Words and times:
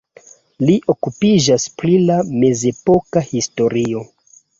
Li 0.67 0.77
okupiĝas 0.93 1.65
pri 1.81 1.93
la 2.05 2.15
mezepoka 2.45 3.23
historio. 3.35 4.03